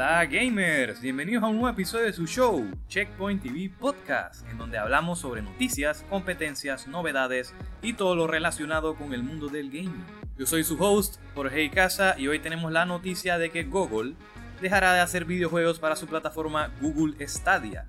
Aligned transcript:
Hola 0.00 0.24
gamers, 0.24 1.02
bienvenidos 1.02 1.44
a 1.44 1.48
un 1.48 1.56
nuevo 1.56 1.68
episodio 1.68 2.06
de 2.06 2.14
su 2.14 2.26
show, 2.26 2.66
Checkpoint 2.88 3.42
TV 3.42 3.68
Podcast, 3.68 4.48
en 4.48 4.56
donde 4.56 4.78
hablamos 4.78 5.18
sobre 5.18 5.42
noticias, 5.42 6.06
competencias, 6.08 6.88
novedades 6.88 7.52
y 7.82 7.92
todo 7.92 8.16
lo 8.16 8.26
relacionado 8.26 8.94
con 8.94 9.12
el 9.12 9.22
mundo 9.22 9.48
del 9.48 9.68
gaming. 9.68 10.02
Yo 10.38 10.46
soy 10.46 10.64
su 10.64 10.82
host, 10.82 11.18
Jorge 11.34 11.68
Casa, 11.68 12.14
y 12.18 12.28
hoy 12.28 12.38
tenemos 12.38 12.72
la 12.72 12.86
noticia 12.86 13.36
de 13.36 13.50
que 13.50 13.64
Google 13.64 14.14
dejará 14.62 14.94
de 14.94 15.00
hacer 15.00 15.26
videojuegos 15.26 15.78
para 15.78 15.96
su 15.96 16.06
plataforma 16.06 16.70
Google 16.80 17.28
Stadia, 17.28 17.84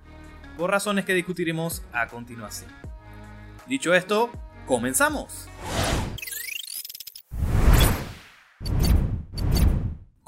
por 0.58 0.70
razones 0.70 1.06
que 1.06 1.14
discutiremos 1.14 1.82
a 1.94 2.08
continuación. 2.08 2.70
Dicho 3.68 3.94
esto, 3.94 4.30
comenzamos. 4.68 5.48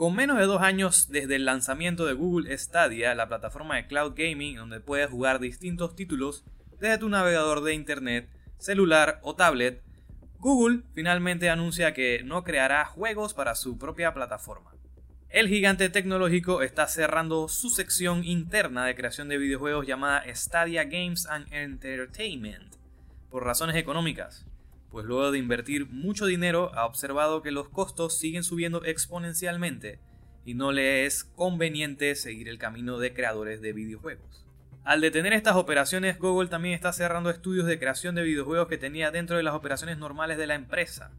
Con 0.04 0.16
menos 0.16 0.38
de 0.38 0.44
dos 0.44 0.62
años 0.62 1.08
desde 1.08 1.38
el 1.38 1.46
lanzamiento 1.46 2.06
de 2.06 2.12
Google 2.12 2.58
Stadia, 2.58 3.16
la 3.16 3.30
plataforma 3.30 3.78
de 3.78 3.88
cloud 3.88 4.12
gaming 4.18 4.58
donde 4.58 4.82
puedes 4.82 5.10
jugar 5.10 5.40
distintos 5.40 5.96
títulos 5.96 6.44
desde 6.78 6.98
tu 6.98 7.08
navegador 7.08 7.64
de 7.64 7.74
internet, 7.74 8.30
celular 8.58 9.22
o 9.24 9.34
tablet, 9.38 9.82
Google 10.40 10.82
finalmente 10.94 11.50
anuncia 11.50 11.94
que 11.94 12.22
no 12.26 12.44
creará 12.44 12.84
juegos 12.84 13.34
para 13.34 13.56
su 13.56 13.78
propia 13.78 14.14
plataforma. 14.14 14.76
El 15.30 15.48
gigante 15.48 15.88
tecnológico 15.88 16.64
está 16.64 16.86
cerrando 16.88 17.48
su 17.48 17.70
sección 17.70 18.26
interna 18.26 18.86
de 18.86 18.96
creación 18.96 19.30
de 19.30 19.38
videojuegos 19.38 19.88
llamada 19.88 20.26
Stadia 20.36 20.84
Games 20.84 21.28
and 21.28 21.48
Entertainment 21.54 22.76
por 23.30 23.46
razones 23.46 23.78
económicas 23.78 24.46
pues 24.94 25.08
luego 25.08 25.32
de 25.32 25.40
invertir 25.40 25.90
mucho 25.90 26.28
dinero 26.28 26.72
ha 26.76 26.86
observado 26.86 27.42
que 27.42 27.50
los 27.50 27.68
costos 27.68 28.16
siguen 28.16 28.44
subiendo 28.44 28.86
exponencialmente 28.86 30.00
y 30.46 30.54
no 30.54 30.72
le 30.72 31.08
es 31.08 31.24
conveniente 31.24 32.14
seguir 32.14 32.48
el 32.48 32.60
camino 32.60 33.00
de 33.00 33.12
creadores 33.12 33.60
de 33.60 33.74
videojuegos. 33.74 34.46
Al 34.84 35.02
detener 35.02 35.34
estas 35.34 35.56
operaciones, 35.56 36.20
Google 36.20 36.48
también 36.48 36.76
está 36.76 36.94
cerrando 36.94 37.32
estudios 37.32 37.66
de 37.66 37.80
creación 37.80 38.14
de 38.14 38.22
videojuegos 38.22 38.68
que 38.68 38.78
tenía 38.78 39.10
dentro 39.10 39.36
de 39.36 39.42
las 39.42 39.56
operaciones 39.56 39.98
normales 39.98 40.38
de 40.38 40.46
la 40.46 40.54
empresa, 40.54 41.10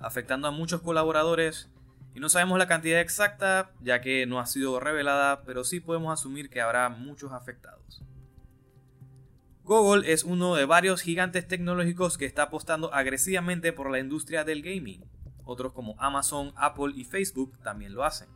afectando 0.00 0.48
a 0.48 0.50
muchos 0.50 0.80
colaboradores 0.80 1.70
y 2.16 2.18
no 2.18 2.28
sabemos 2.28 2.58
la 2.58 2.66
cantidad 2.66 3.00
exacta 3.00 3.70
ya 3.80 4.00
que 4.00 4.26
no 4.26 4.40
ha 4.40 4.46
sido 4.46 4.80
revelada, 4.80 5.44
pero 5.44 5.62
sí 5.62 5.78
podemos 5.78 6.12
asumir 6.12 6.50
que 6.50 6.60
habrá 6.60 6.88
muchos 6.88 7.30
afectados. 7.30 8.02
Google 9.64 10.12
es 10.12 10.24
uno 10.24 10.56
de 10.56 10.64
varios 10.64 11.02
gigantes 11.02 11.46
tecnológicos 11.46 12.18
que 12.18 12.26
está 12.26 12.44
apostando 12.44 12.92
agresivamente 12.92 13.72
por 13.72 13.92
la 13.92 14.00
industria 14.00 14.42
del 14.42 14.60
gaming. 14.60 15.04
Otros 15.44 15.72
como 15.72 15.94
Amazon, 16.00 16.52
Apple 16.56 16.92
y 16.96 17.04
Facebook 17.04 17.56
también 17.62 17.94
lo 17.94 18.02
hacen. 18.02 18.28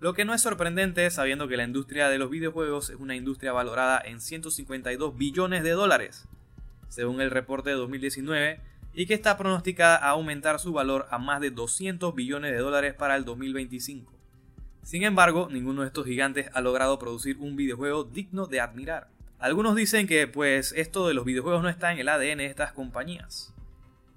Lo 0.00 0.12
que 0.12 0.26
no 0.26 0.34
es 0.34 0.42
sorprendente 0.42 1.10
sabiendo 1.10 1.48
que 1.48 1.56
la 1.56 1.64
industria 1.64 2.10
de 2.10 2.18
los 2.18 2.28
videojuegos 2.28 2.90
es 2.90 2.96
una 2.96 3.16
industria 3.16 3.52
valorada 3.52 4.02
en 4.04 4.20
152 4.20 5.16
billones 5.16 5.62
de 5.62 5.70
dólares, 5.70 6.28
según 6.88 7.22
el 7.22 7.30
reporte 7.30 7.70
de 7.70 7.76
2019, 7.76 8.60
y 8.92 9.06
que 9.06 9.14
está 9.14 9.38
pronosticada 9.38 9.96
a 9.96 10.10
aumentar 10.10 10.60
su 10.60 10.74
valor 10.74 11.06
a 11.10 11.16
más 11.16 11.40
de 11.40 11.52
200 11.52 12.14
billones 12.14 12.52
de 12.52 12.58
dólares 12.58 12.92
para 12.92 13.16
el 13.16 13.24
2025. 13.24 14.12
Sin 14.82 15.04
embargo, 15.04 15.48
ninguno 15.50 15.80
de 15.80 15.86
estos 15.86 16.04
gigantes 16.04 16.50
ha 16.52 16.60
logrado 16.60 16.98
producir 16.98 17.38
un 17.38 17.56
videojuego 17.56 18.04
digno 18.04 18.46
de 18.46 18.60
admirar. 18.60 19.13
Algunos 19.44 19.76
dicen 19.76 20.06
que 20.06 20.26
pues 20.26 20.72
esto 20.72 21.06
de 21.06 21.12
los 21.12 21.26
videojuegos 21.26 21.62
no 21.62 21.68
está 21.68 21.92
en 21.92 21.98
el 21.98 22.08
ADN 22.08 22.38
de 22.38 22.46
estas 22.46 22.72
compañías. 22.72 23.52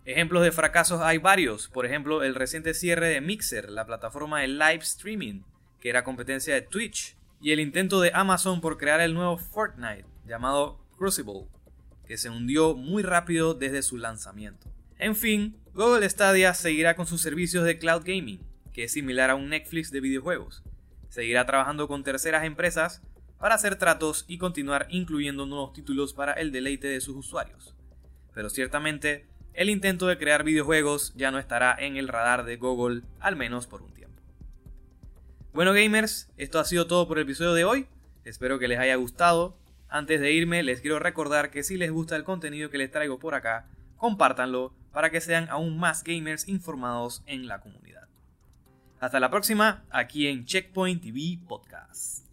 Ejemplos 0.06 0.42
de 0.42 0.53
fracasos 0.53 1.02
hay 1.02 1.17
varios, 1.17 1.67
por 1.67 1.86
ejemplo 1.86 2.23
el 2.23 2.34
reciente 2.34 2.73
cierre 2.73 3.09
de 3.09 3.19
Mixer, 3.19 3.69
la 3.69 3.86
plataforma 3.86 4.39
de 4.39 4.47
live 4.47 4.80
streaming, 4.84 5.42
que 5.81 5.89
era 5.89 6.06
competencia 6.06 6.53
de 6.53 6.61
Twitch, 6.61 7.17
y 7.42 7.52
el 7.52 7.59
intento 7.59 8.00
de 8.00 8.11
Amazon 8.14 8.62
por 8.62 8.78
crear 8.78 9.02
el 9.02 9.13
nuevo 9.13 9.38
Fortnite, 9.38 10.06
llamado 10.25 10.79
Crucible, 10.97 11.47
que 12.06 12.16
se 12.16 12.29
hundió 12.29 12.73
muy 12.73 13.03
rápido 13.03 13.53
desde 13.53 13.81
su 13.81 13.97
lanzamiento. 13.97 14.69
En 14.97 15.13
fin, 15.13 15.57
Google 15.73 16.09
Stadia 16.09 16.53
seguirá 16.53 16.96
con 16.96 17.06
sus 17.06 17.19
servicios 17.19 17.66
de 17.66 17.78
cloud 17.78 18.03
gaming, 18.06 18.40
que 18.72 18.85
es 18.85 18.94
similar 18.94 19.29
a 19.29 19.35
un 19.35 19.50
Netflix 19.50 19.91
de 19.91 20.00
videojuegos. 20.00 20.63
Seguirá 21.09 21.46
trabajando 21.46 21.90
con 21.90 22.06
terceras 22.06 22.46
empresas 22.46 23.02
para 23.40 23.56
hacer 23.56 23.78
tratos 23.78 24.25
y 24.28 24.38
continuar 24.38 24.88
incluyendo 24.90 25.46
nuevos 25.46 25.74
títulos 25.74 26.14
para 26.14 26.34
el 26.34 26.52
deleite 26.52 26.88
de 26.88 27.02
sus 27.02 27.16
usuarios. 27.16 27.75
Pero 28.34 28.50
ciertamente, 28.50 29.28
el 29.53 29.70
intento 29.70 30.08
de 30.08 30.18
crear 30.18 30.44
videojuegos 30.44 31.14
ya 31.16 31.31
no 31.31 31.40
estará 31.40 31.76
en 31.80 31.97
el 31.97 32.08
radar 32.08 32.46
de 32.46 32.58
Google, 32.58 33.02
al 33.20 33.36
menos 33.36 33.68
por 33.68 33.81
un 33.81 33.94
tiempo. 33.94 34.22
Bueno 35.53 35.74
gamers, 35.74 36.30
esto 36.38 36.59
ha 36.59 36.66
sido 36.66 36.86
todo 36.88 37.08
por 37.08 37.18
el 37.18 37.24
episodio 37.24 37.53
de 37.53 37.66
hoy, 37.66 37.88
espero 38.26 38.59
que 38.59 38.68
les 38.68 38.80
haya 38.80 38.96
gustado. 38.96 39.58
Antes 39.90 40.20
de 40.20 40.31
irme, 40.31 40.62
les 40.64 40.81
quiero 40.81 41.00
recordar 41.00 41.50
que 41.50 41.64
si 41.64 41.78
les 41.78 41.92
gusta 41.92 42.16
el 42.16 42.24
contenido 42.24 42.70
que 42.70 42.78
les 42.78 42.92
traigo 42.92 43.20
por 43.20 43.34
acá, 43.34 43.68
compártanlo 43.96 44.74
para 44.92 45.09
que 45.09 45.22
sean 45.22 45.50
aún 45.50 45.80
más 45.80 46.03
gamers 46.03 46.47
informados 46.47 47.24
en 47.26 47.47
la 47.47 47.62
comunidad. 47.62 48.08
Hasta 49.00 49.20
la 49.20 49.30
próxima, 49.30 49.86
aquí 49.90 50.28
en 50.28 50.46
Checkpoint 50.46 51.02
TV 51.02 51.40
Podcast. 51.47 52.27